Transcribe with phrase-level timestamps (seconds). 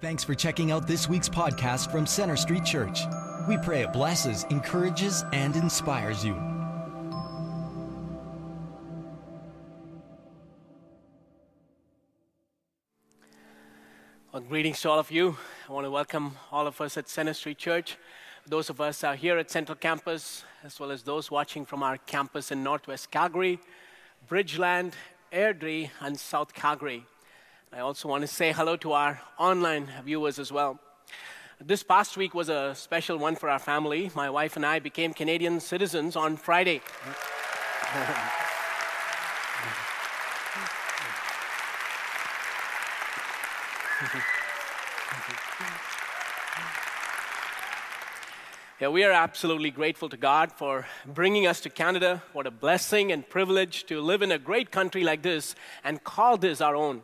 [0.00, 3.00] Thanks for checking out this week's podcast from Center Street Church.
[3.48, 6.34] We pray it blesses, encourages, and inspires you.
[14.32, 15.36] Well, greetings to all of you.
[15.68, 17.96] I want to welcome all of us at Center Street Church.
[18.46, 21.96] Those of us are here at Central Campus, as well as those watching from our
[21.96, 23.58] campus in Northwest Calgary,
[24.30, 24.92] Bridgeland,
[25.32, 27.04] Airdrie, and South Calgary.
[27.70, 30.80] I also want to say hello to our online viewers as well.
[31.62, 34.10] This past week was a special one for our family.
[34.14, 36.80] My wife and I became Canadian citizens on Friday.
[48.80, 52.22] Yeah, we are absolutely grateful to God for bringing us to Canada.
[52.32, 55.54] What a blessing and privilege to live in a great country like this
[55.84, 57.02] and call this our own.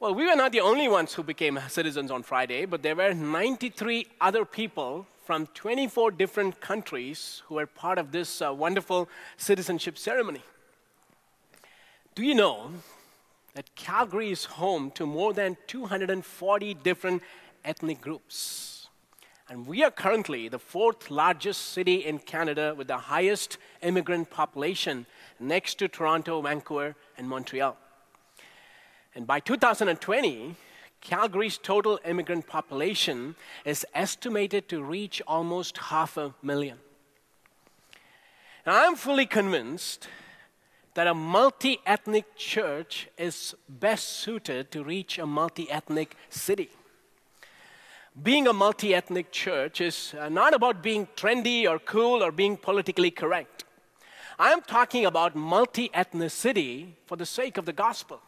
[0.00, 3.14] Well, we were not the only ones who became citizens on Friday, but there were
[3.14, 9.96] 93 other people from 24 different countries who were part of this uh, wonderful citizenship
[9.96, 10.42] ceremony.
[12.16, 12.72] Do you know
[13.54, 17.22] that Calgary is home to more than 240 different
[17.64, 18.88] ethnic groups?
[19.48, 25.06] And we are currently the fourth largest city in Canada with the highest immigrant population
[25.38, 27.76] next to Toronto, Vancouver, and Montreal.
[29.14, 30.56] And by 2020,
[31.00, 36.78] Calgary's total immigrant population is estimated to reach almost half a million.
[38.66, 40.08] I'm fully convinced
[40.94, 46.70] that a multi ethnic church is best suited to reach a multi ethnic city
[48.22, 52.56] being a multi ethnic church is uh, not about being trendy or cool or being
[52.56, 53.64] politically correct.
[54.38, 58.20] I'm talking about multi ethnicity for the sake of the gospel.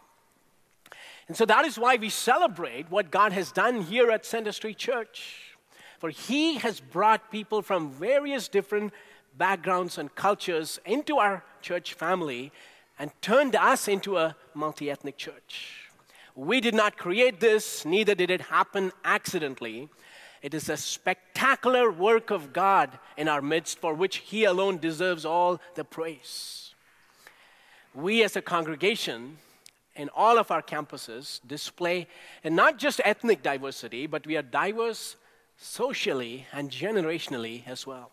[1.28, 4.78] And so that is why we celebrate what God has done here at Center Street
[4.78, 5.56] Church.
[5.98, 8.92] For He has brought people from various different
[9.36, 12.52] backgrounds and cultures into our church family
[12.98, 15.90] and turned us into a multi ethnic church.
[16.34, 19.88] We did not create this, neither did it happen accidentally.
[20.42, 25.24] It is a spectacular work of God in our midst for which He alone deserves
[25.24, 26.74] all the praise.
[27.94, 29.38] We, as a congregation,
[29.96, 32.06] in all of our campuses, display
[32.44, 35.16] and not just ethnic diversity, but we are diverse
[35.56, 38.10] socially and generationally as well.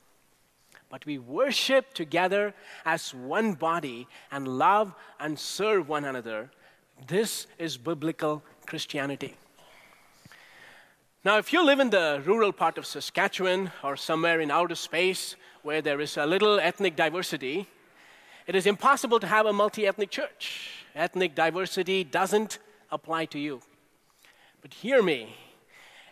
[0.90, 2.54] But we worship together
[2.86, 6.50] as one body and love and serve one another
[7.08, 9.36] this is biblical Christianity.
[11.26, 15.36] Now, if you live in the rural part of Saskatchewan or somewhere in outer space
[15.64, 17.68] where there is a little ethnic diversity,
[18.46, 20.83] it is impossible to have a multi ethnic church.
[20.96, 22.60] Ethnic diversity doesn't
[22.92, 23.62] apply to you.
[24.62, 25.36] But hear me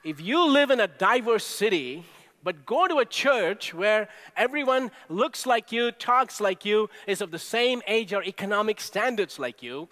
[0.03, 2.03] if you live in a diverse city,
[2.43, 7.29] but go to a church where everyone looks like you, talks like you, is of
[7.29, 9.89] the same age or economic standards like you,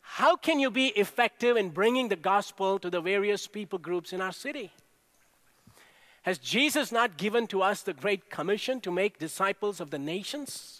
[0.00, 4.22] how can you be effective in bringing the gospel to the various people groups in
[4.22, 4.72] our city?
[6.22, 10.79] Has Jesus not given to us the Great Commission to make disciples of the nations?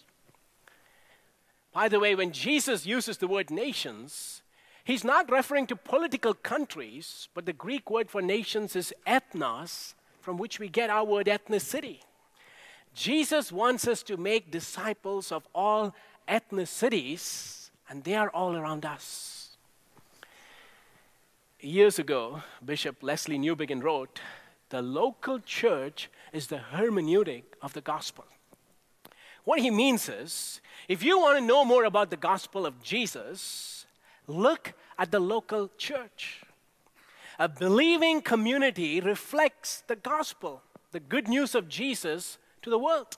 [1.73, 4.41] By the way, when Jesus uses the word nations,
[4.83, 10.37] he's not referring to political countries, but the Greek word for nations is ethnos, from
[10.37, 11.99] which we get our word ethnicity.
[12.93, 15.95] Jesus wants us to make disciples of all
[16.27, 19.57] ethnicities and they are all around us.
[21.59, 24.19] Years ago, Bishop Lesslie Newbigin wrote,
[24.69, 28.25] The local church is the hermeneutic of the gospel.
[29.43, 33.85] What he means is, if you want to know more about the gospel of Jesus,
[34.27, 36.41] look at the local church.
[37.39, 43.17] A believing community reflects the gospel, the good news of Jesus, to the world.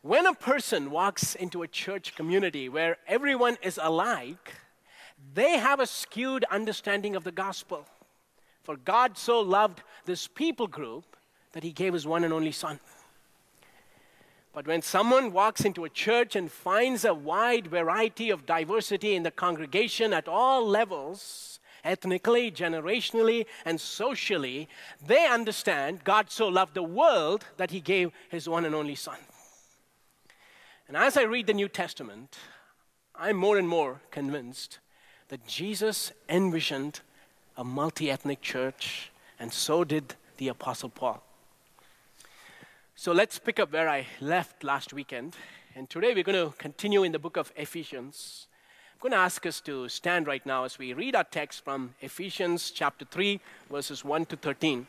[0.00, 4.54] When a person walks into a church community where everyone is alike,
[5.34, 7.84] they have a skewed understanding of the gospel.
[8.62, 11.16] For God so loved this people group
[11.52, 12.80] that he gave his one and only Son.
[14.56, 19.22] But when someone walks into a church and finds a wide variety of diversity in
[19.22, 24.66] the congregation at all levels, ethnically, generationally, and socially,
[25.06, 29.18] they understand God so loved the world that he gave his one and only Son.
[30.88, 32.38] And as I read the New Testament,
[33.14, 34.78] I'm more and more convinced
[35.28, 37.00] that Jesus envisioned
[37.58, 41.25] a multi ethnic church, and so did the Apostle Paul.
[42.98, 45.36] So let's pick up where I left last weekend.
[45.74, 48.46] And today we're going to continue in the book of Ephesians.
[48.94, 51.94] I'm going to ask us to stand right now as we read our text from
[52.00, 53.38] Ephesians chapter 3,
[53.70, 54.86] verses 1 to 13.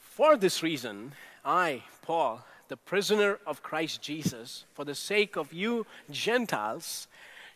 [0.00, 1.12] For this reason,
[1.44, 7.06] I, Paul, the prisoner of Christ Jesus, for the sake of you Gentiles,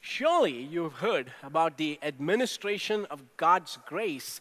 [0.00, 4.40] surely you've heard about the administration of God's grace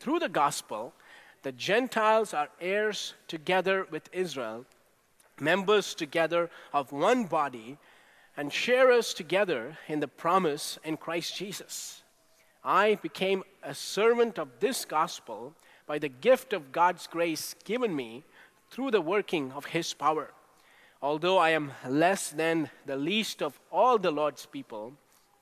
[0.00, 0.94] through the gospel,
[1.42, 4.64] the Gentiles are heirs together with Israel,
[5.38, 7.78] members together of one body,
[8.36, 12.02] and sharers together in the promise in Christ Jesus.
[12.64, 15.54] I became a servant of this gospel
[15.86, 18.24] by the gift of God's grace given me
[18.70, 20.30] through the working of His power.
[21.02, 24.92] Although I am less than the least of all the Lord's people,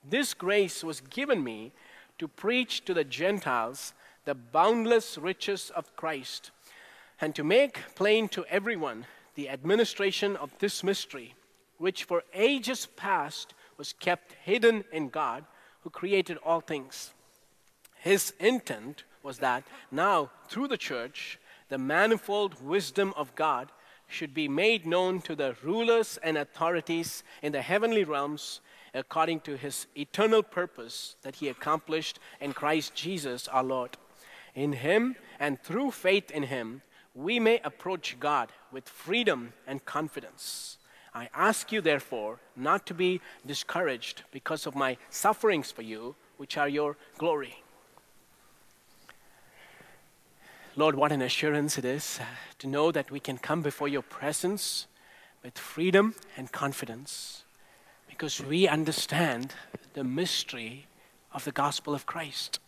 [0.08, 1.72] this grace was given me
[2.18, 3.94] to preach to the Gentiles
[4.28, 6.50] the boundless riches of Christ,
[7.18, 11.34] and to make plain to everyone the administration of this mystery,
[11.78, 15.46] which for ages past was kept hidden in God,
[15.80, 17.14] who created all things.
[17.94, 21.38] His intent was that now, through the church,
[21.70, 23.72] the manifold wisdom of God
[24.08, 28.60] should be made known to the rulers and authorities in the heavenly realms
[28.92, 33.96] according to his eternal purpose that he accomplished in Christ Jesus our Lord.
[34.58, 36.82] In Him and through faith in Him,
[37.14, 40.78] we may approach God with freedom and confidence.
[41.14, 46.56] I ask you, therefore, not to be discouraged because of my sufferings for you, which
[46.56, 47.62] are your glory.
[50.74, 52.24] Lord, what an assurance it is uh,
[52.58, 54.88] to know that we can come before your presence
[55.44, 57.44] with freedom and confidence
[58.08, 59.54] because we understand
[59.92, 60.88] the mystery
[61.32, 62.58] of the gospel of Christ.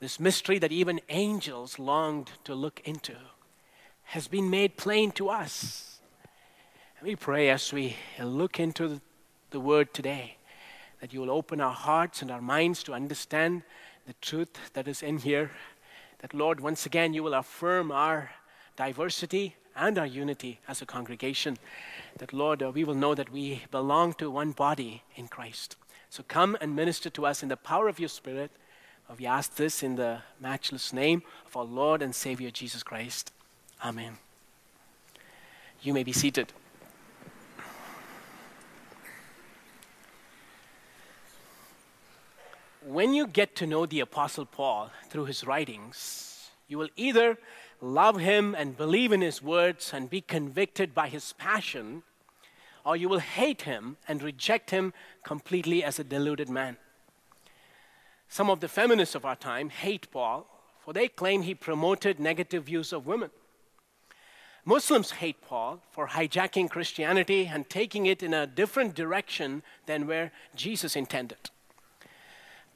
[0.00, 3.16] This mystery that even angels longed to look into
[4.04, 6.00] has been made plain to us.
[6.98, 9.00] And we pray as we look into
[9.50, 10.36] the word today
[11.00, 13.62] that you will open our hearts and our minds to understand
[14.06, 15.50] the truth that is in here.
[16.20, 18.30] That, Lord, once again, you will affirm our
[18.76, 21.56] diversity and our unity as a congregation.
[22.18, 25.76] That, Lord, uh, we will know that we belong to one body in Christ.
[26.10, 28.50] So come and minister to us in the power of your Spirit.
[29.16, 33.32] We ask this in the matchless name of our Lord and Savior Jesus Christ.
[33.82, 34.18] Amen.
[35.82, 36.52] You may be seated.
[42.84, 47.38] When you get to know the Apostle Paul through his writings, you will either
[47.80, 52.02] love him and believe in his words and be convicted by his passion,
[52.84, 54.92] or you will hate him and reject him
[55.24, 56.76] completely as a deluded man.
[58.28, 60.46] Some of the feminists of our time hate Paul,
[60.80, 63.30] for they claim he promoted negative views of women.
[64.64, 70.30] Muslims hate Paul for hijacking Christianity and taking it in a different direction than where
[70.54, 71.50] Jesus intended.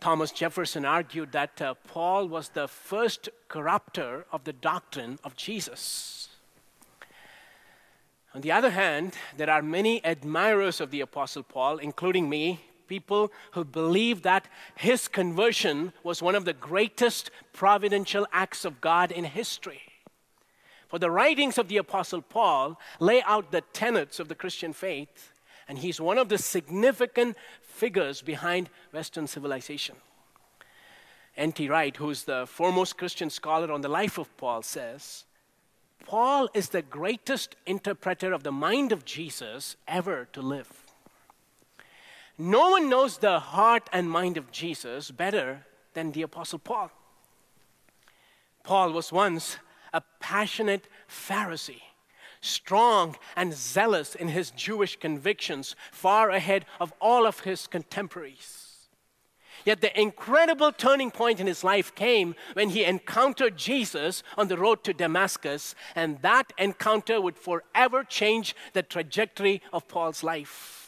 [0.00, 6.28] Thomas Jefferson argued that uh, Paul was the first corrupter of the doctrine of Jesus.
[8.34, 12.60] On the other hand, there are many admirers of the Apostle Paul, including me,
[12.92, 19.10] people who believe that his conversion was one of the greatest providential acts of God
[19.10, 19.80] in history.
[20.88, 25.32] For the writings of the Apostle Paul lay out the tenets of the Christian faith,
[25.66, 29.96] and he's one of the significant figures behind Western civilization.
[31.34, 31.66] N.T.
[31.70, 35.24] Wright, who's the foremost Christian scholar on the life of Paul, says
[36.04, 40.81] Paul is the greatest interpreter of the mind of Jesus ever to live.
[42.38, 46.90] No one knows the heart and mind of Jesus better than the Apostle Paul.
[48.64, 49.58] Paul was once
[49.92, 51.82] a passionate Pharisee,
[52.40, 58.88] strong and zealous in his Jewish convictions, far ahead of all of his contemporaries.
[59.64, 64.58] Yet the incredible turning point in his life came when he encountered Jesus on the
[64.58, 70.81] road to Damascus, and that encounter would forever change the trajectory of Paul's life.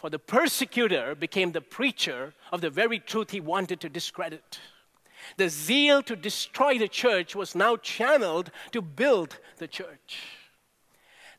[0.00, 4.58] For the persecutor became the preacher of the very truth he wanted to discredit.
[5.36, 10.22] The zeal to destroy the church was now channeled to build the church.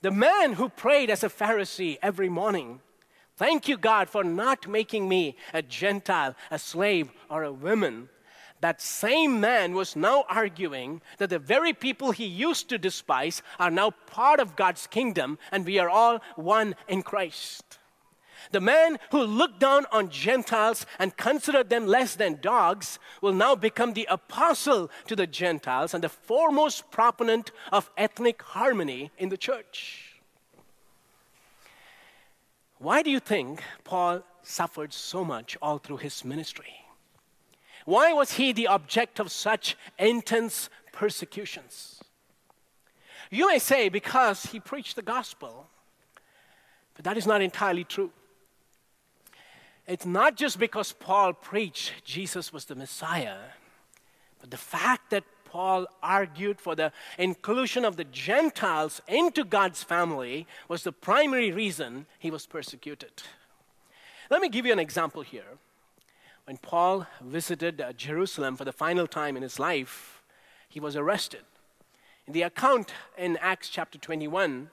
[0.01, 2.81] The man who prayed as a Pharisee every morning,
[3.35, 8.09] thank you, God, for not making me a Gentile, a slave, or a woman.
[8.59, 13.71] That same man was now arguing that the very people he used to despise are
[13.71, 17.79] now part of God's kingdom and we are all one in Christ.
[18.49, 23.55] The man who looked down on Gentiles and considered them less than dogs will now
[23.55, 29.37] become the apostle to the Gentiles and the foremost proponent of ethnic harmony in the
[29.37, 30.19] church.
[32.79, 36.73] Why do you think Paul suffered so much all through his ministry?
[37.85, 42.01] Why was he the object of such intense persecutions?
[43.29, 45.67] You may say because he preached the gospel,
[46.95, 48.11] but that is not entirely true.
[49.91, 53.39] It's not just because Paul preached Jesus was the Messiah,
[54.39, 60.47] but the fact that Paul argued for the inclusion of the Gentiles into God's family
[60.69, 63.11] was the primary reason he was persecuted.
[64.29, 65.57] Let me give you an example here.
[66.45, 70.23] When Paul visited uh, Jerusalem for the final time in his life,
[70.69, 71.43] he was arrested.
[72.27, 74.69] In the account in Acts chapter 21,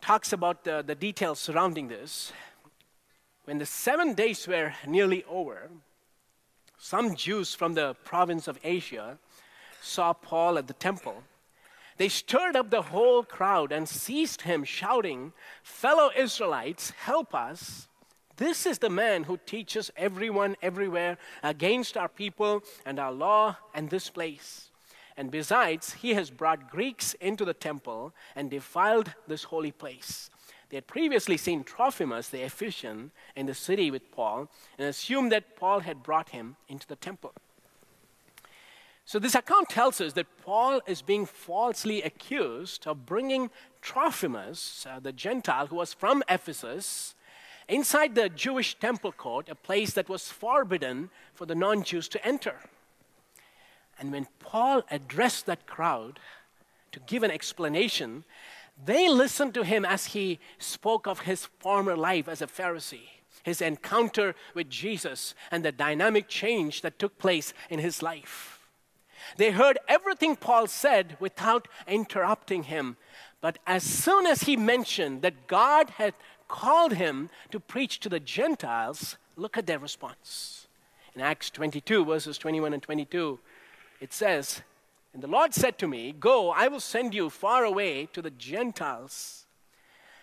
[0.00, 2.32] talks about the, the details surrounding this.
[3.44, 5.70] When the seven days were nearly over,
[6.78, 9.18] some Jews from the province of Asia
[9.82, 11.22] saw Paul at the temple.
[11.98, 15.32] They stirred up the whole crowd and seized him, shouting,
[15.62, 17.86] Fellow Israelites, help us.
[18.36, 23.90] This is the man who teaches everyone everywhere against our people and our law and
[23.90, 24.70] this place.
[25.16, 30.30] And besides, he has brought Greeks into the temple and defiled this holy place.
[30.74, 35.54] They had previously seen Trophimus, the Ephesian, in the city with Paul and assumed that
[35.54, 37.32] Paul had brought him into the temple.
[39.04, 43.50] So, this account tells us that Paul is being falsely accused of bringing
[43.82, 47.14] Trophimus, uh, the Gentile who was from Ephesus,
[47.68, 52.26] inside the Jewish temple court, a place that was forbidden for the non Jews to
[52.26, 52.56] enter.
[54.00, 56.18] And when Paul addressed that crowd
[56.90, 58.24] to give an explanation,
[58.82, 63.08] they listened to him as he spoke of his former life as a Pharisee,
[63.42, 68.60] his encounter with Jesus, and the dynamic change that took place in his life.
[69.36, 72.96] They heard everything Paul said without interrupting him.
[73.40, 76.14] But as soon as he mentioned that God had
[76.48, 80.66] called him to preach to the Gentiles, look at their response.
[81.14, 83.38] In Acts 22, verses 21 and 22,
[84.00, 84.62] it says,
[85.14, 88.32] and the Lord said to me, Go, I will send you far away to the
[88.32, 89.46] Gentiles.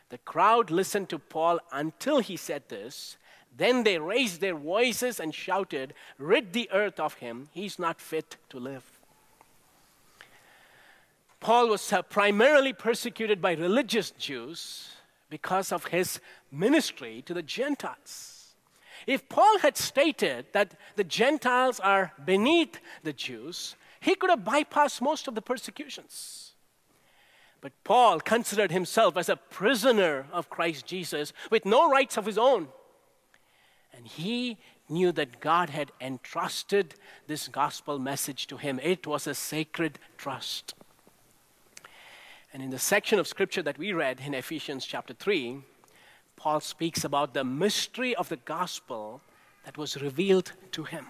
[0.09, 3.17] The crowd listened to Paul until he said this.
[3.55, 8.35] Then they raised their voices and shouted, Rid the earth of him, he's not fit
[8.49, 8.99] to live.
[11.39, 14.89] Paul was uh, primarily persecuted by religious Jews
[15.29, 16.19] because of his
[16.51, 18.55] ministry to the Gentiles.
[19.07, 24.99] If Paul had stated that the Gentiles are beneath the Jews, he could have bypassed
[24.99, 26.53] most of the persecutions.
[27.61, 32.37] But Paul considered himself as a prisoner of Christ Jesus with no rights of his
[32.37, 32.67] own.
[33.93, 34.57] And he
[34.89, 36.95] knew that God had entrusted
[37.27, 38.79] this gospel message to him.
[38.81, 40.73] It was a sacred trust.
[42.51, 45.61] And in the section of scripture that we read in Ephesians chapter 3,
[46.35, 49.21] Paul speaks about the mystery of the gospel
[49.63, 51.07] that was revealed to him.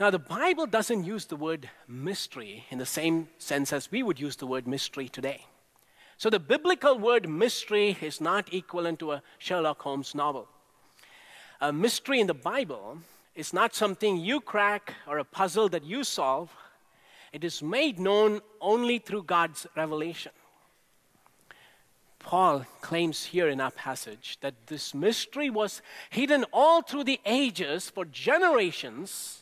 [0.00, 4.18] Now, the Bible doesn't use the word mystery in the same sense as we would
[4.18, 5.46] use the word mystery today.
[6.16, 10.48] So, the biblical word mystery is not equivalent to a Sherlock Holmes novel.
[11.60, 12.98] A mystery in the Bible
[13.34, 16.50] is not something you crack or a puzzle that you solve,
[17.32, 20.32] it is made known only through God's revelation.
[22.18, 27.90] Paul claims here in our passage that this mystery was hidden all through the ages
[27.90, 29.41] for generations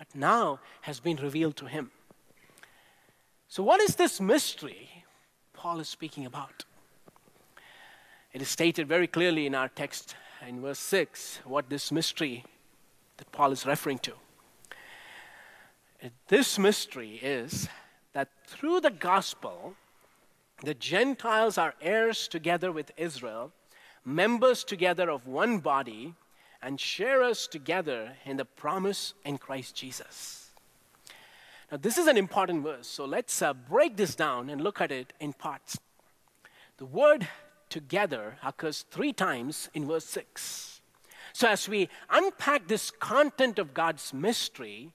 [0.00, 1.90] but now has been revealed to him.
[3.48, 5.04] So, what is this mystery
[5.52, 6.64] Paul is speaking about?
[8.32, 10.16] It is stated very clearly in our text
[10.48, 12.44] in verse 6 what this mystery
[13.18, 14.14] that Paul is referring to.
[16.28, 17.68] This mystery is
[18.14, 19.74] that through the gospel,
[20.64, 23.52] the Gentiles are heirs together with Israel,
[24.02, 26.14] members together of one body,
[26.62, 30.50] and share us together in the promise in Christ Jesus.
[31.70, 34.90] Now, this is an important verse, so let's uh, break this down and look at
[34.90, 35.78] it in parts.
[36.78, 37.28] The word
[37.68, 40.80] together occurs three times in verse 6.
[41.32, 44.92] So, as we unpack this content of God's mystery,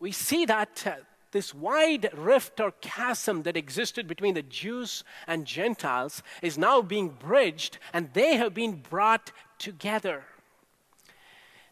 [0.00, 0.94] we see that uh,
[1.30, 7.10] this wide rift or chasm that existed between the Jews and Gentiles is now being
[7.10, 10.24] bridged and they have been brought together.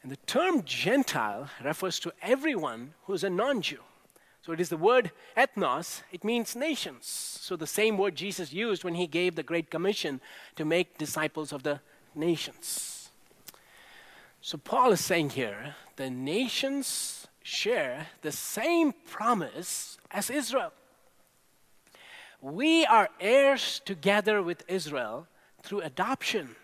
[0.03, 3.81] And the term Gentile refers to everyone who is a non Jew.
[4.43, 7.07] So it is the word ethnos, it means nations.
[7.07, 10.21] So the same word Jesus used when he gave the Great Commission
[10.57, 11.81] to make disciples of the
[12.15, 13.11] nations.
[14.41, 20.73] So Paul is saying here the nations share the same promise as Israel.
[22.41, 25.27] We are heirs together with Israel
[25.63, 26.55] through adoption.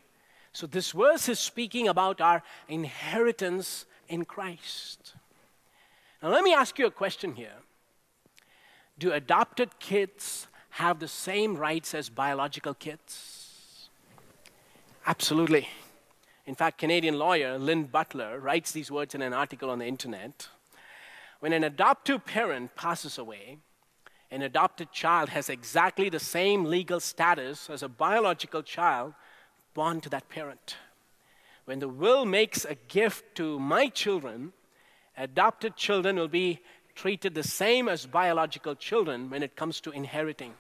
[0.55, 5.15] So this verse is speaking about our inheritance in Christ.
[6.23, 7.57] Now, let me ask you a question here.
[8.97, 13.89] Do adopted kids have the same rights as biological kids?
[15.05, 15.69] Absolutely.
[16.47, 20.49] In fact, Canadian lawyer Lynne Butler writes these words in an article on the internet.
[21.41, 23.59] When an adoptive parent passes away,
[24.31, 29.15] an adopted child has exactly the same legal status as a biological child
[29.75, 30.77] born to that parent.
[31.65, 34.53] When the will makes a gift to my children,
[35.17, 36.61] adopted children will be
[36.95, 40.55] treated the same as biological children when it comes to inheriting.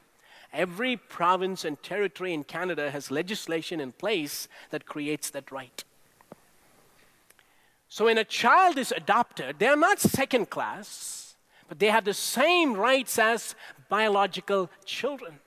[0.52, 5.85] Every province and territory in Canada has legislation in place that creates that right.
[7.88, 11.37] So when a child is adopted, they are not second class,
[11.68, 13.54] but they have the same rights as
[13.88, 15.38] biological children.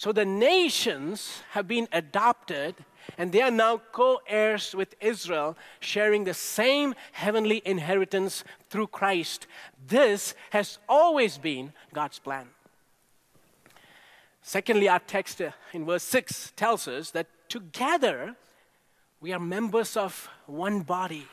[0.00, 2.74] So the nations have been adopted
[3.18, 9.46] and they are now co heirs with Israel, sharing the same heavenly inheritance through Christ.
[9.86, 12.48] This has always been God's plan.
[14.40, 18.36] Secondly, our text uh, in verse 6 tells us that together
[19.20, 21.26] we are members of one body.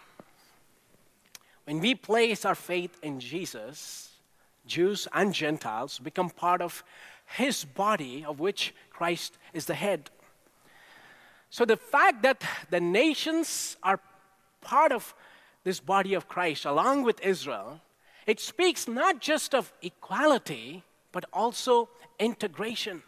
[1.64, 4.10] When we place our faith in Jesus,
[4.66, 6.84] Jews and Gentiles become part of
[7.28, 10.10] his body, of which Christ is the head.
[11.50, 14.00] So the fact that the nations are
[14.62, 15.14] part of
[15.64, 17.82] this body of Christ, along with Israel,
[18.26, 23.04] it speaks not just of equality, but also integration.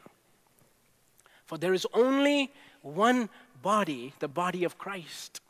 [1.46, 2.52] For there is only
[2.82, 3.30] one
[3.62, 5.42] body, the body of Christ.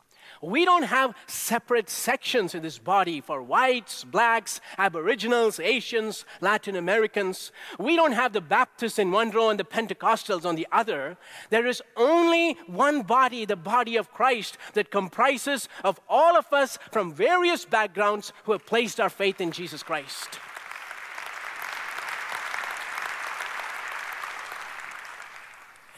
[0.42, 7.52] We don't have separate sections in this body for whites, blacks, aboriginals, Asians, Latin Americans.
[7.78, 11.18] We don't have the Baptists in one row and the Pentecostals on the other.
[11.50, 16.78] There is only one body, the body of Christ, that comprises of all of us
[16.90, 20.40] from various backgrounds who have placed our faith in Jesus Christ.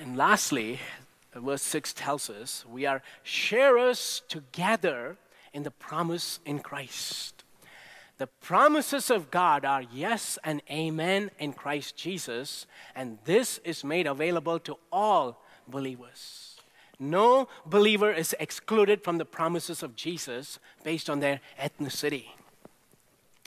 [0.00, 0.80] And lastly,
[1.40, 5.16] verse 6 tells us we are sharers together
[5.52, 7.44] in the promise in Christ.
[8.18, 14.06] The promises of God are yes and amen in Christ Jesus, and this is made
[14.06, 16.56] available to all believers.
[16.98, 22.26] No believer is excluded from the promises of Jesus based on their ethnicity.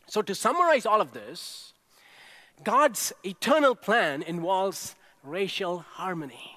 [0.08, 1.74] So, to summarize all of this,
[2.64, 6.55] God's eternal plan involves racial harmony.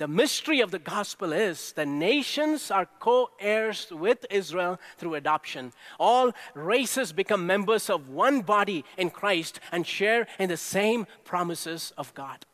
[0.00, 5.74] The mystery of the gospel is the nations are co heirs with Israel through adoption.
[5.98, 11.92] All races become members of one body in Christ and share in the same promises
[11.98, 12.46] of God.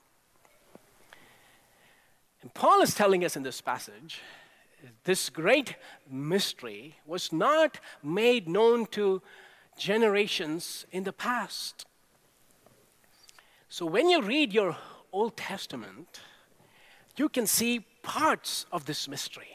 [2.42, 4.20] And Paul is telling us in this passage
[5.04, 5.76] this great
[6.10, 9.22] mystery was not made known to
[9.78, 11.86] generations in the past.
[13.68, 14.76] So when you read your
[15.12, 16.22] Old Testament,
[17.18, 19.48] you can see parts of this mystery.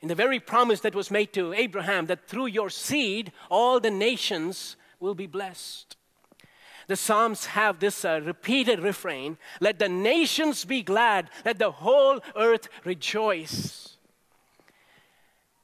[0.00, 3.90] In the very promise that was made to Abraham that through your seed all the
[3.90, 5.96] nations will be blessed.
[6.86, 12.20] The Psalms have this uh, repeated refrain let the nations be glad, let the whole
[12.36, 13.96] earth rejoice.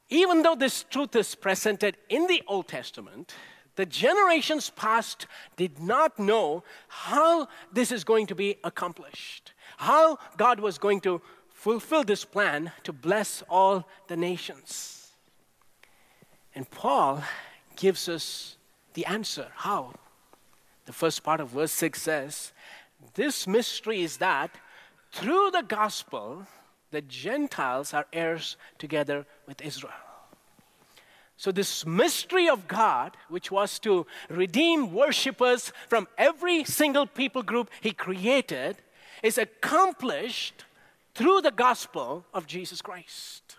[0.08, 3.34] Even though this truth is presented in the Old Testament,
[3.76, 10.60] the generations past did not know how this is going to be accomplished how God
[10.60, 15.12] was going to fulfill this plan to bless all the nations.
[16.54, 17.22] And Paul
[17.76, 18.56] gives us
[18.94, 19.94] the answer how.
[20.86, 22.52] The first part of verse 6 says,
[23.14, 24.50] This mystery is that
[25.10, 26.46] through the gospel,
[26.90, 30.11] the Gentiles are heirs together with Israel.
[31.42, 37.68] So, this mystery of God, which was to redeem worshippers from every single people group
[37.80, 38.76] He created,
[39.24, 40.64] is accomplished
[41.16, 43.56] through the gospel of Jesus Christ.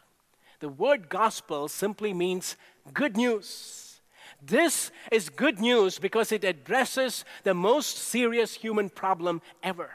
[0.62, 2.56] The word gospel simply means
[2.94, 4.00] good news.
[4.42, 9.90] This is good news because it addresses the most serious human problem ever.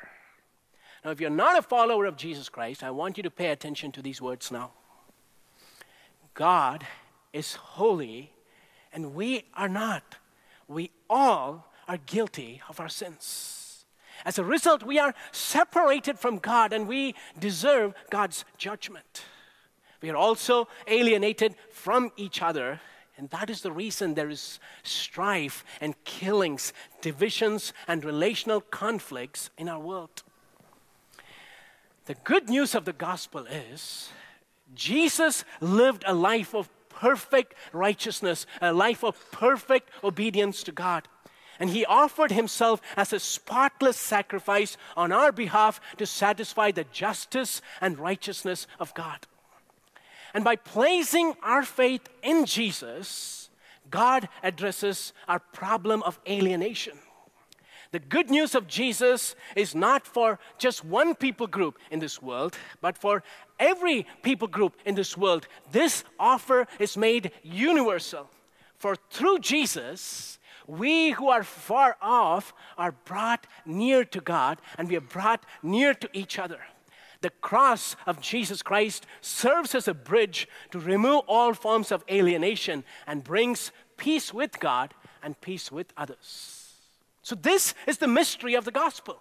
[1.06, 3.92] Now, if you're not a follower of Jesus Christ, I want you to pay attention
[3.92, 4.72] to these words now.
[6.34, 6.86] God
[7.32, 8.32] is holy,
[8.92, 10.16] and we are not.
[10.66, 13.84] We all are guilty of our sins.
[14.24, 19.24] As a result, we are separated from God and we deserve God's judgment.
[20.02, 22.80] We are also alienated from each other
[23.18, 29.68] and that is the reason there is strife and killings, divisions, and relational conflicts in
[29.68, 30.22] our world.
[32.04, 34.10] The good news of the gospel is
[34.72, 41.06] Jesus lived a life of perfect righteousness, a life of perfect obedience to God.
[41.60, 47.62] And he offered himself as a spotless sacrifice on our behalf to satisfy the justice
[47.80, 49.26] and righteousness of God.
[50.34, 53.50] And by placing our faith in Jesus,
[53.90, 56.98] God addresses our problem of alienation.
[57.90, 62.56] The good news of Jesus is not for just one people group in this world,
[62.80, 63.22] but for
[63.58, 65.48] every people group in this world.
[65.72, 68.28] This offer is made universal.
[68.76, 74.96] For through Jesus, we who are far off are brought near to God and we
[74.96, 76.60] are brought near to each other.
[77.20, 82.84] The cross of Jesus Christ serves as a bridge to remove all forms of alienation
[83.06, 86.67] and brings peace with God and peace with others.
[87.28, 89.18] So, this is the mystery of the gospel.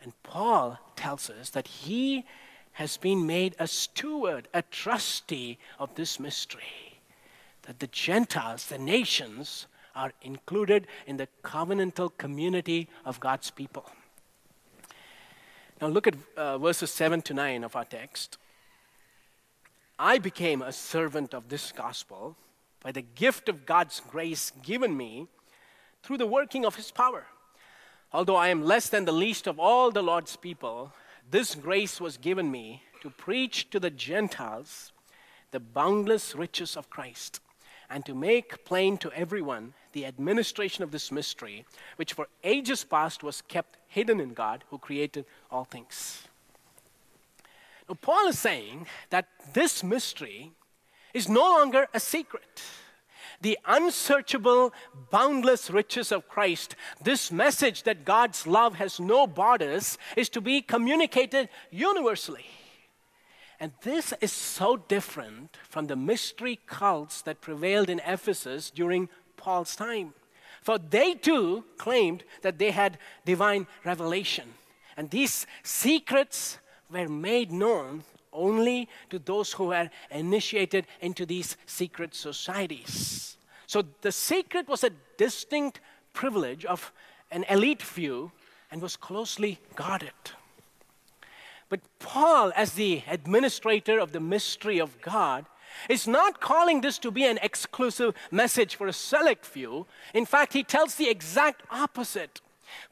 [0.00, 2.24] And Paul tells us that he
[2.74, 7.00] has been made a steward, a trustee of this mystery.
[7.62, 13.90] That the Gentiles, the nations, are included in the covenantal community of God's people.
[15.80, 18.38] Now look at uh, verses 7 to 9 of our text.
[19.98, 22.36] I became a servant of this gospel
[22.84, 25.26] by the gift of God's grace given me
[26.04, 27.24] through the working of his power.
[28.12, 30.92] Although I am less than the least of all the Lord's people,
[31.30, 34.92] this grace was given me to preach to the Gentiles
[35.50, 37.40] the boundless riches of Christ
[37.88, 41.64] and to make plain to everyone the administration of this mystery,
[41.96, 46.28] which for ages past was kept hidden in God who created all things.
[47.88, 50.52] Now, Paul is saying that this mystery
[51.14, 52.62] is no longer a secret.
[53.40, 54.72] The unsearchable,
[55.10, 60.62] boundless riches of Christ, this message that God's love has no borders, is to be
[60.62, 62.46] communicated universally.
[63.60, 69.76] And this is so different from the mystery cults that prevailed in Ephesus during Paul's
[69.76, 70.14] time.
[70.62, 74.54] For they too claimed that they had divine revelation.
[74.96, 76.58] And these secrets
[76.90, 83.36] were made known only to those who were initiated into these secret societies.
[83.66, 85.80] So the secret was a distinct
[86.12, 86.92] privilege of
[87.30, 88.32] an elite few
[88.70, 90.12] and was closely guarded.
[91.68, 95.46] But Paul, as the administrator of the mystery of God,
[95.88, 99.86] is not calling this to be an exclusive message for a select few.
[100.12, 102.40] In fact, he tells the exact opposite.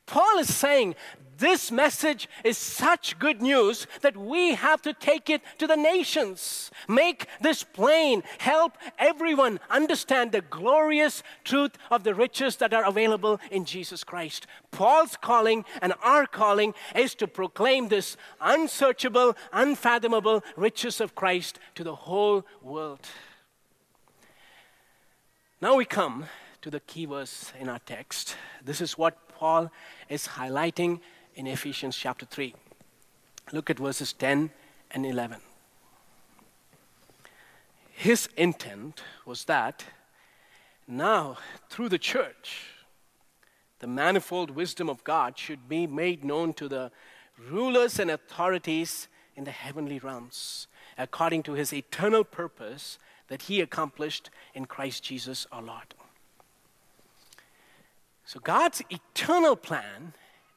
[0.07, 0.95] Paul is saying
[1.43, 6.71] this message is such good news that we have to take it to the nations.
[6.89, 8.23] Make this plain.
[8.39, 14.47] Help everyone understand the glorious truth of the riches that are available in Jesus Christ.
[14.71, 21.83] Paul's calling and our calling is to proclaim this unsearchable, unfathomable riches of Christ to
[21.83, 23.01] the whole world.
[25.61, 26.27] Now we come
[26.61, 28.37] to the key verse in our text.
[28.65, 29.73] This is what Paul
[30.09, 31.01] is highlighting
[31.35, 32.55] in Ephesians chapter 3.
[33.53, 34.51] Look at verses 10
[34.91, 35.39] and 11.
[37.91, 39.85] His intent was that
[40.89, 41.39] now,
[41.71, 42.67] through the church,
[43.79, 46.91] the manifold wisdom of God should be made known to the
[47.39, 50.67] rulers and authorities in the heavenly realms,
[50.99, 55.95] according to his eternal purpose that he accomplished in Christ Jesus our Lord.
[58.25, 60.15] So, God's eternal plan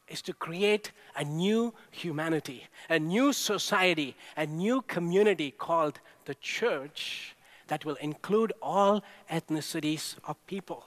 [0.07, 7.35] is to create a new humanity, a new society, a new community called the church
[7.67, 10.85] that will include all ethnicities of people.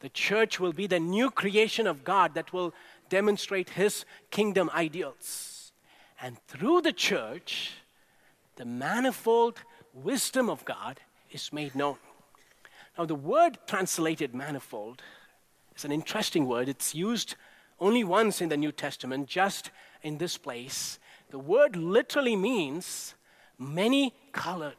[0.00, 2.74] The church will be the new creation of God that will
[3.08, 5.72] demonstrate his kingdom ideals.
[6.20, 7.72] And through the church,
[8.56, 9.62] the manifold
[9.94, 11.96] wisdom of God is made known.
[12.98, 15.02] Now, the word translated manifold
[15.76, 16.68] is an interesting word.
[16.68, 17.36] It's used
[17.80, 19.70] only once in the New Testament, just
[20.02, 20.98] in this place.
[21.30, 23.14] The word literally means
[23.58, 24.76] many colored.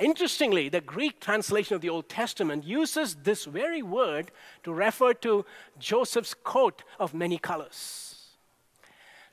[0.00, 4.30] Interestingly, the Greek translation of the Old Testament uses this very word
[4.62, 5.44] to refer to
[5.78, 8.07] Joseph's coat of many colors.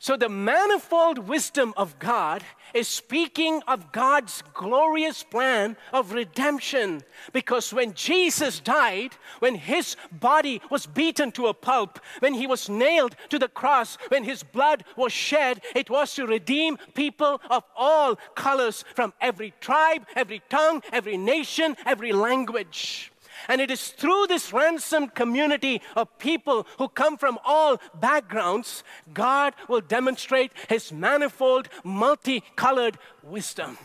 [0.06, 2.44] So, the manifold wisdom of God
[2.76, 7.02] is speaking of God's glorious plan of redemption.
[7.34, 12.70] Because when Jesus died, when his body was beaten to a pulp, when he was
[12.70, 17.64] nailed to the cross, when his blood was shed, it was to redeem people of
[17.76, 23.12] all colors from every tribe, every tongue, every nation, every language.
[23.48, 29.54] And it is through this ransomed community of people who come from all backgrounds, God
[29.68, 33.78] will demonstrate his manifold, multicolored wisdom.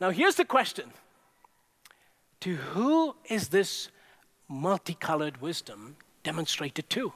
[0.00, 0.92] Now, here's the question
[2.40, 3.88] To who is this
[4.48, 7.12] multicolored wisdom demonstrated to?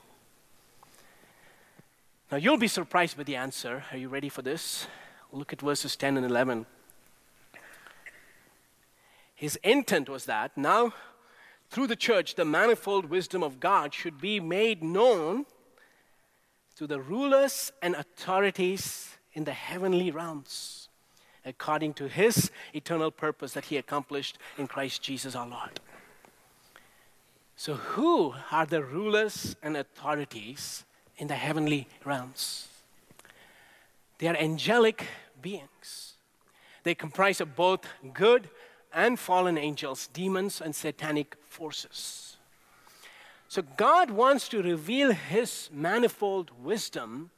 [2.30, 3.84] Now, you'll be surprised by the answer.
[3.92, 4.86] Are you ready for this?
[5.32, 6.66] Look at verses 10 and 11.
[9.36, 10.94] His intent was that now,
[11.68, 15.44] through the church, the manifold wisdom of God should be made known
[16.76, 20.88] to the rulers and authorities in the heavenly realms,
[21.44, 25.80] according to his eternal purpose that he accomplished in Christ Jesus our Lord.
[27.56, 30.84] So, who are the rulers and authorities
[31.18, 32.68] in the heavenly realms?
[34.18, 35.06] They are angelic
[35.42, 36.14] beings.
[36.82, 38.48] They comprise of both good
[38.96, 42.38] and fallen angels, demons, and satanic forces.
[43.46, 47.30] So God wants to reveal his manifold wisdom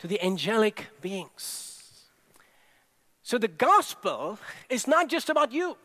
[0.00, 2.08] to the angelic beings.
[3.22, 5.76] So the gospel is not just about you.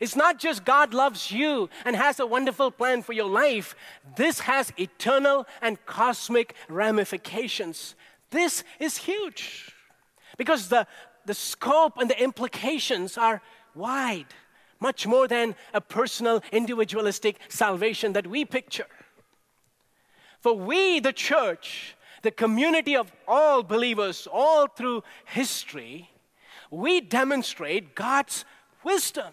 [0.00, 3.74] It's not just God loves you and has a wonderful plan for your life.
[4.16, 7.96] This has eternal and cosmic ramifications.
[8.30, 9.74] This is huge
[10.36, 10.86] because the,
[11.26, 13.42] the scope and the implications are
[13.74, 14.26] wide,
[14.80, 18.86] much more than a personal, individualistic salvation that we picture.
[20.40, 26.10] For we, the church, the community of all believers, all through history,
[26.70, 28.44] we demonstrate God's
[28.82, 29.32] wisdom.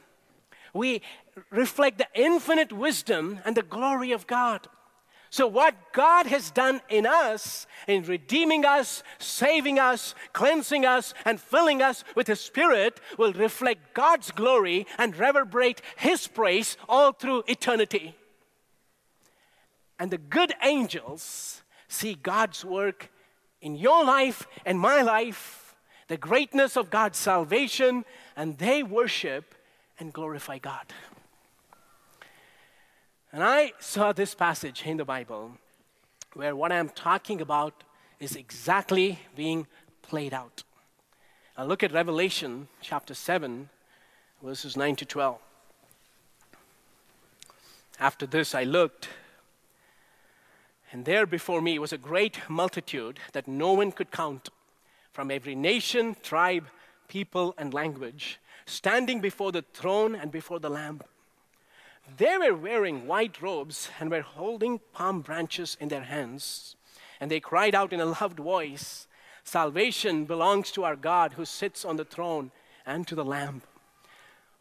[0.74, 1.02] We
[1.50, 4.68] reflect the infinite wisdom and the glory of God.
[5.32, 11.40] So, what God has done in us, in redeeming us, saving us, cleansing us, and
[11.40, 17.44] filling us with His Spirit, will reflect God's glory and reverberate His praise all through
[17.48, 18.14] eternity.
[19.98, 23.10] And the good angels see God's work
[23.62, 25.76] in your life and my life,
[26.10, 28.04] the greatness of God's salvation,
[28.36, 29.56] and they worship
[29.98, 30.88] and glorify God.
[33.34, 35.54] And I saw this passage in the Bible
[36.34, 37.84] where what I'm talking about
[38.20, 39.68] is exactly being
[40.02, 40.64] played out.
[41.58, 43.70] Now look at Revelation chapter 7,
[44.44, 45.40] verses 9 to 12.
[48.00, 49.08] After this, I looked,
[50.92, 54.50] and there before me was a great multitude that no one could count
[55.14, 56.66] from every nation, tribe,
[57.08, 61.02] people, and language, standing before the throne and before the Lamb.
[62.18, 66.76] They were wearing white robes and were holding palm branches in their hands.
[67.20, 69.08] And they cried out in a loud voice
[69.44, 72.52] Salvation belongs to our God who sits on the throne
[72.86, 73.64] and to the Lamb.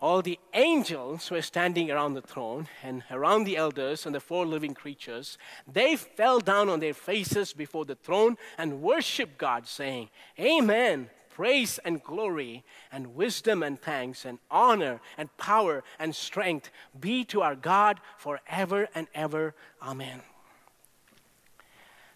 [0.00, 4.46] All the angels were standing around the throne and around the elders and the four
[4.46, 5.36] living creatures.
[5.70, 11.80] They fell down on their faces before the throne and worshiped God, saying, Amen praise
[11.86, 16.68] and glory and wisdom and thanks and honor and power and strength
[17.00, 19.54] be to our God forever and ever.
[19.80, 20.20] Amen.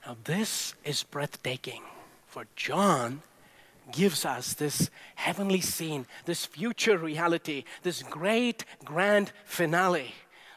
[0.05, 1.81] Now, this is breathtaking,
[2.27, 3.23] for John
[3.91, 10.13] gives us this heavenly scene, this future reality, this great grand finale.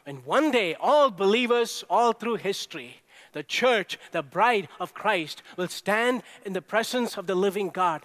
[0.06, 2.98] And one day, all believers all through history,
[3.32, 8.04] the church, the bride of Christ, will stand in the presence of the living God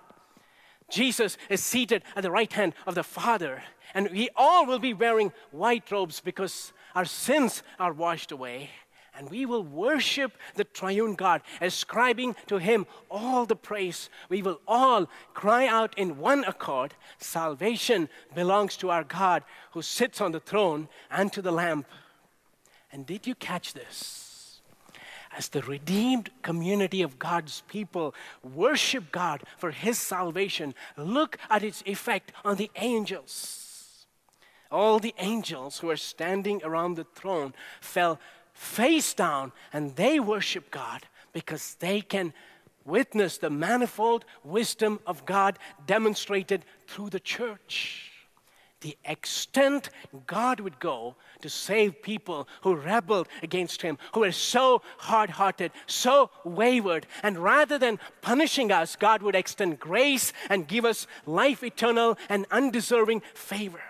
[0.92, 3.62] Jesus is seated at the right hand of the Father,
[3.94, 8.70] and we all will be wearing white robes because our sins are washed away.
[9.14, 14.09] And we will worship the triune God, ascribing to him all the praise.
[14.31, 20.22] We will all cry out in one accord Salvation belongs to our God who sits
[20.22, 21.85] on the throne and to the Lamb.
[22.90, 24.32] And did you catch this?
[25.37, 31.83] As the redeemed community of God's people worship God for his salvation, look at its
[31.87, 34.07] effect on the angels.
[34.71, 38.18] All the angels who are standing around the throne fell
[38.53, 42.33] face down and they worship God because they can
[42.85, 48.12] witness the manifold wisdom of God demonstrated through the church.
[48.83, 49.90] The extent
[50.27, 55.71] God would go to save people who rebelled against Him, who were so hard hearted,
[55.87, 57.07] so wayward.
[57.23, 62.45] And rather than punishing us, God would extend grace and give us life eternal and
[62.51, 63.83] undeserving favor.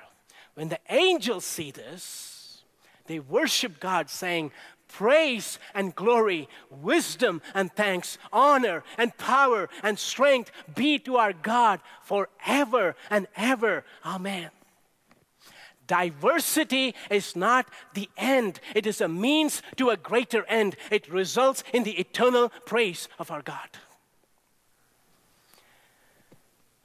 [0.54, 2.62] When the angels see this,
[3.06, 4.52] they worship God, saying,
[4.88, 11.80] praise and glory, wisdom and thanks, honor and power and strength be to our God
[12.02, 13.84] forever and ever.
[14.04, 14.50] Amen.
[15.86, 20.76] Diversity is not the end, it is a means to a greater end.
[20.90, 23.68] It results in the eternal praise of our God.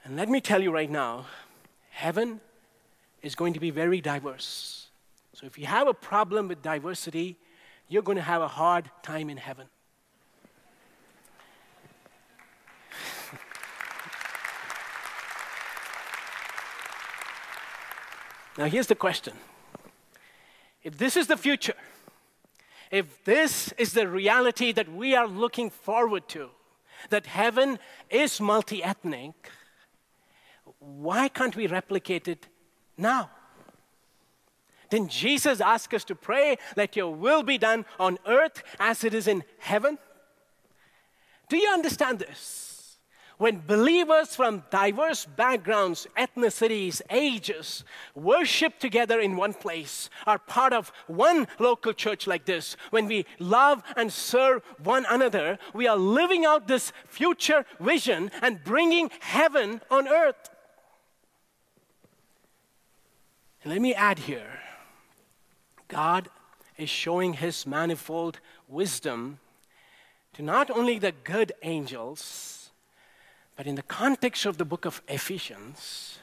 [0.03, 1.25] And let me tell you right now
[1.89, 2.39] heaven
[3.21, 4.87] is going to be very diverse.
[5.33, 7.37] So if you have a problem with diversity,
[7.89, 9.67] you're going to have a hard time in heaven.
[18.57, 19.33] Now, here's the question
[20.83, 21.75] if this is the future,
[22.91, 26.49] if this is the reality that we are looking forward to,
[27.09, 27.77] that heaven
[28.09, 29.51] is multi ethnic,
[30.79, 32.47] why can't we replicate it
[32.97, 33.29] now?
[34.89, 39.13] Then Jesus asked us to pray, let your will be done on earth as it
[39.13, 39.97] is in heaven.
[41.49, 42.76] Do you understand this?
[43.37, 47.83] When believers from diverse backgrounds, ethnicities, ages
[48.15, 53.27] worship together in one place, are part of one local church like this, when we
[53.37, 59.81] love and serve one another, we are living out this future vision and bringing heaven
[59.91, 60.49] on earth.
[63.63, 64.61] Let me add here
[65.87, 66.29] God
[66.77, 69.39] is showing his manifold wisdom
[70.33, 72.56] to not only the good angels,
[73.57, 76.19] but in the context of the book of Ephesians,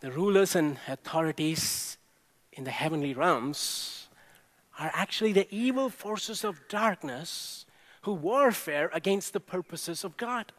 [0.00, 1.96] the rulers and authorities
[2.52, 4.08] in the heavenly realms
[4.78, 7.64] are actually the evil forces of darkness
[8.02, 10.52] who warfare against the purposes of God.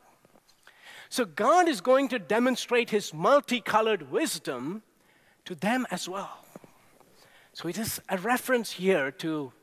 [1.09, 4.81] So God is going to demonstrate his multicolored wisdom
[5.45, 6.45] to them as well.
[7.53, 9.53] So it is a reference here to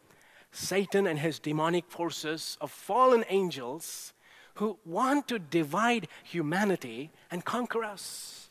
[0.52, 4.12] Satan and his demonic forces of fallen angels
[4.60, 8.50] who want to divide humanity and conquer us.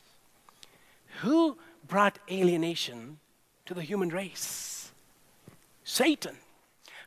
[1.20, 3.20] Who brought alienation
[3.66, 4.90] to the human race?
[5.84, 6.36] Satan.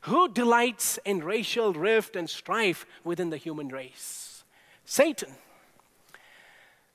[0.03, 4.45] Who delights in racial rift and strife within the human race?
[4.85, 5.33] Satan.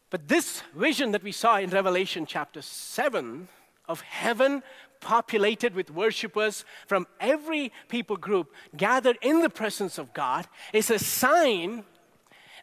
[0.09, 3.49] But this vision that we saw in Revelation chapter 7
[3.87, 4.63] of heaven
[5.01, 10.99] populated with worshipers from every people group gathered in the presence of God is a
[10.99, 11.85] sign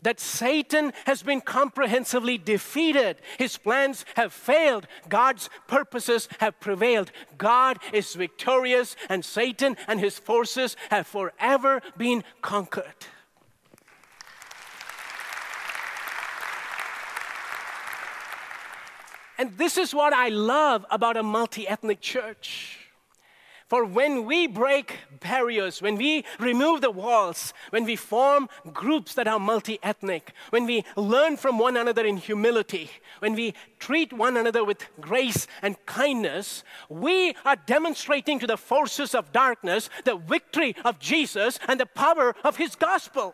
[0.06, 3.18] that Satan has been comprehensively defeated.
[3.40, 4.88] His plans have failed.
[5.10, 7.12] God's purposes have prevailed.
[7.40, 13.08] God is victorious, and Satan and his forces have forever been conquered.
[19.40, 22.85] And this is what I love about a multi ethnic church.
[23.68, 29.28] For when we break barriers, when we remove the walls, when we form groups that
[29.28, 34.38] are multi ethnic, when we learn from one another in humility, when we treat one
[34.38, 40.76] another with grace and kindness, we are demonstrating to the forces of darkness the victory
[40.86, 43.34] of Jesus and the power of his gospel.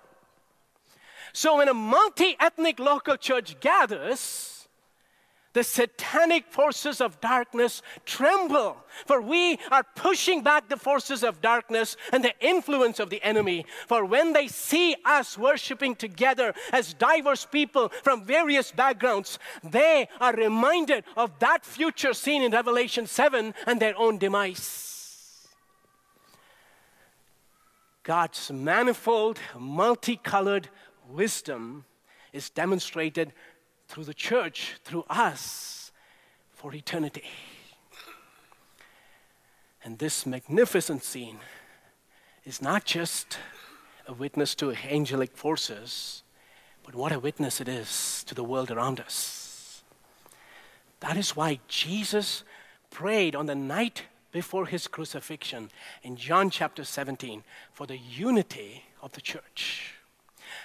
[1.34, 4.61] So when a multi ethnic local church gathers,
[5.54, 11.98] the satanic forces of darkness tremble, for we are pushing back the forces of darkness
[12.14, 13.66] and the influence of the enemy.
[13.88, 20.34] For when they see us worshiping together as diverse people from various backgrounds, they are
[20.34, 24.92] reminded of that future seen in Revelation 7 and their own demise.
[28.04, 30.70] God's manifold, multicolored
[31.08, 31.86] wisdom
[32.34, 33.34] is demonstrated
[33.92, 35.92] through the church, through us,
[36.54, 37.26] for eternity.
[39.84, 41.40] And this magnificent scene
[42.46, 43.38] is not just
[44.08, 46.24] a witness to angelic forces,
[46.86, 49.84] but what a witness it is to the world around us.
[51.02, 52.46] That is why Jesus
[52.92, 55.70] prayed on the night before his crucifixion
[56.02, 57.44] in John chapter 17
[57.74, 59.96] for the unity of the church.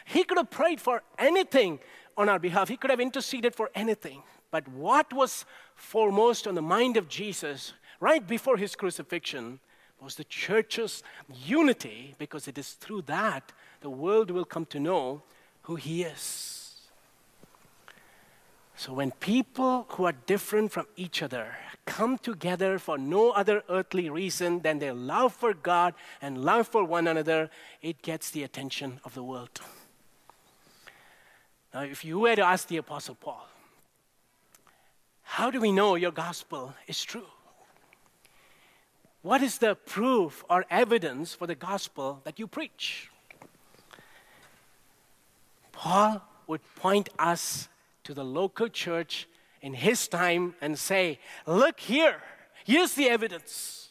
[0.05, 1.80] He could have prayed for anything
[2.16, 2.68] on our behalf.
[2.68, 4.22] He could have interceded for anything.
[4.50, 5.44] But what was
[5.74, 9.60] foremost on the mind of Jesus right before his crucifixion
[10.00, 11.02] was the church's
[11.44, 15.22] unity because it is through that the world will come to know
[15.62, 16.80] who He is.
[18.76, 21.56] So when people who are different from each other
[21.86, 26.84] come together for no other earthly reason than their love for God and love for
[26.84, 27.48] one another,
[27.80, 29.60] it gets the attention of the world.
[31.76, 33.46] Now, if you were to ask the Apostle Paul,
[35.20, 37.26] how do we know your gospel is true?
[39.20, 43.10] What is the proof or evidence for the gospel that you preach?
[45.70, 47.68] Paul would point us
[48.04, 49.28] to the local church
[49.60, 52.22] in his time and say, Look here,
[52.64, 53.86] here's the evidence.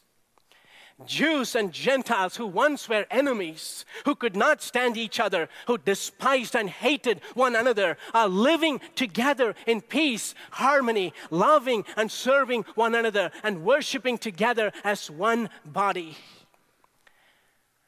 [1.06, 6.56] Jews and Gentiles who once were enemies, who could not stand each other, who despised
[6.56, 13.32] and hated one another, are living together in peace, harmony, loving and serving one another,
[13.44, 16.16] and worshiping together as one body.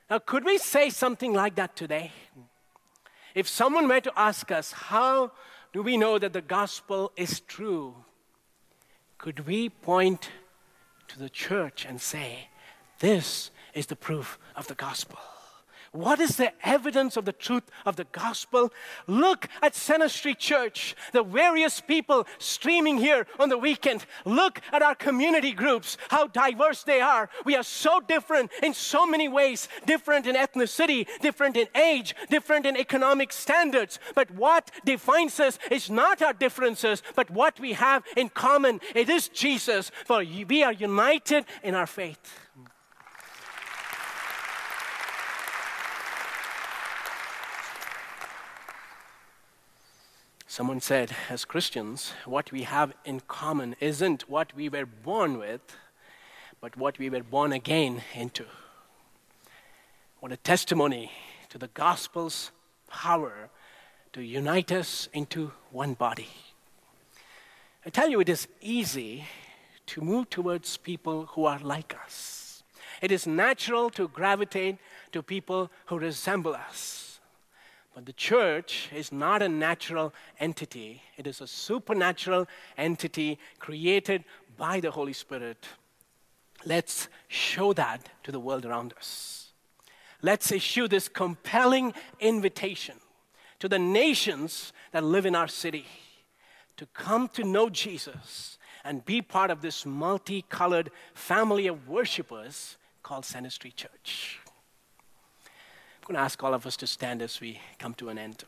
[0.09, 2.11] Now, could we say something like that today?
[3.33, 5.31] If someone were to ask us, How
[5.71, 7.95] do we know that the gospel is true?
[9.17, 10.29] Could we point
[11.07, 12.49] to the church and say,
[12.99, 15.19] This is the proof of the gospel?
[15.91, 18.71] What is the evidence of the truth of the gospel?
[19.07, 24.05] Look at Centre Street Church, the various people streaming here on the weekend.
[24.25, 27.29] Look at our community groups, how diverse they are.
[27.45, 32.65] We are so different in so many ways different in ethnicity, different in age, different
[32.65, 33.97] in economic standards.
[34.13, 38.81] But what defines us is not our differences, but what we have in common.
[38.93, 42.46] It is Jesus, for we are united in our faith.
[50.57, 55.61] Someone said, as Christians, what we have in common isn't what we were born with,
[56.59, 58.43] but what we were born again into.
[60.19, 61.11] What a testimony
[61.49, 62.49] to the gospel's
[62.87, 63.51] power
[64.13, 66.29] to unite us into one body.
[67.85, 69.25] I tell you, it is easy
[69.85, 72.63] to move towards people who are like us.
[72.99, 74.77] It is natural to gravitate
[75.11, 77.06] to people who resemble us.
[77.97, 84.23] But the church is not a natural entity, it is a supernatural entity created
[84.55, 85.65] by the Holy Spirit.
[86.63, 89.51] Let's show that to the world around us.
[90.21, 92.97] Let's issue this compelling invitation
[93.57, 95.87] to the nations that live in our city
[96.75, 103.25] to come to know Jesus and be part of this multicolored family of worshipers called
[103.25, 104.39] Centre Street Church.
[106.07, 108.45] I'm going to ask all of us to stand as we come to an end.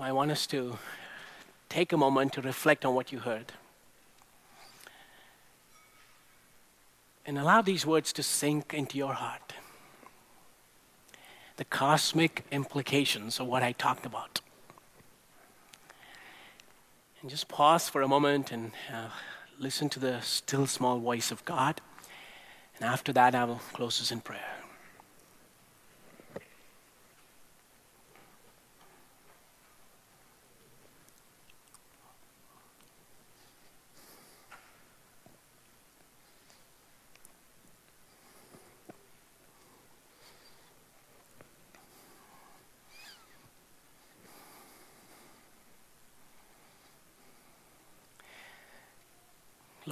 [0.00, 0.76] I want us to
[1.68, 3.52] take a moment to reflect on what you heard.
[7.24, 9.52] And allow these words to sink into your heart.
[11.58, 14.40] The cosmic implications of what I talked about.
[17.24, 19.08] And just pause for a moment and uh,
[19.58, 21.80] listen to the still small voice of God.
[22.76, 24.53] And after that, I will close us in prayer.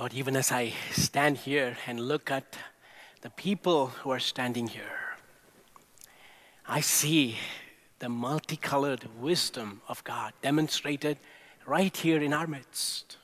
[0.03, 2.57] Lord, even as I stand here and look at
[3.21, 5.15] the people who are standing here,
[6.67, 7.37] I see
[8.01, 11.19] the multicolored wisdom of God demonstrated
[11.67, 13.17] right here in our midst.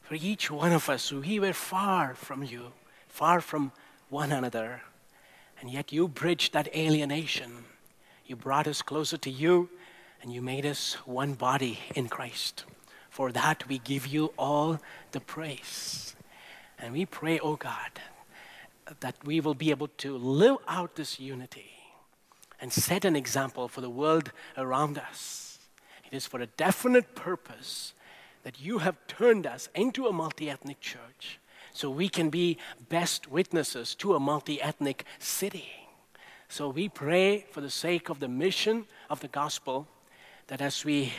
[0.00, 2.72] For each one of us, we were far from you,
[3.06, 3.70] far from
[4.08, 4.80] one another,
[5.60, 7.66] and yet you bridged that alienation.
[8.24, 9.68] You brought us closer to you,
[10.22, 12.64] and you made us one body in Christ.
[13.16, 14.78] For that we give you all
[15.12, 16.14] the praise.
[16.78, 17.92] And we pray, oh God,
[19.00, 21.70] that we will be able to live out this unity
[22.60, 25.58] and set an example for the world around us.
[26.04, 27.94] It is for a definite purpose
[28.42, 31.38] that you have turned us into a multi ethnic church
[31.72, 32.58] so we can be
[32.90, 35.70] best witnesses to a multi ethnic city.
[36.50, 39.88] So we pray for the sake of the mission of the gospel
[40.48, 41.14] that as we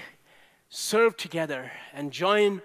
[0.70, 2.62] serve together and join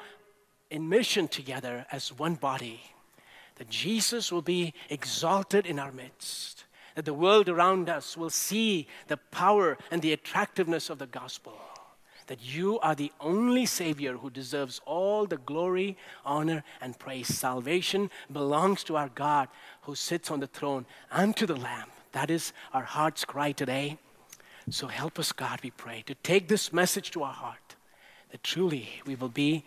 [0.70, 2.80] in mission together as one body,
[3.56, 8.88] that Jesus will be exalted in our midst, that the world around us will see
[9.08, 11.54] the power and the attractiveness of the gospel,
[12.26, 17.28] that you are the only Savior who deserves all the glory, honor, and praise.
[17.28, 19.48] Salvation belongs to our God
[19.82, 21.88] who sits on the throne and to the Lamb.
[22.12, 23.98] That is our heart's cry today.
[24.70, 27.76] So help us, God, we pray, to take this message to our heart,
[28.32, 29.62] that truly we will be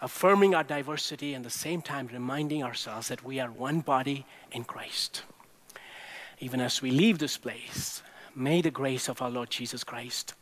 [0.00, 4.64] affirming our diversity and the same time reminding ourselves that we are one body in
[4.64, 5.22] Christ.
[6.40, 8.02] Even as we leave this place,
[8.34, 10.32] may the grace of our Lord Jesus Christ,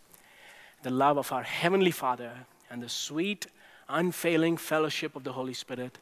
[0.85, 3.49] the love of our Heavenly Father, and the sweet,
[3.89, 5.99] unfailing fellowship of the Holy Spirit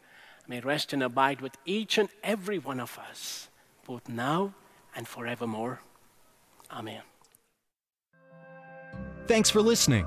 [0.46, 3.48] may rest and abide with each and every one of us,
[3.86, 4.52] both now
[4.94, 5.80] and forevermore.
[6.70, 7.00] Amen.
[9.26, 10.06] Thanks for listening.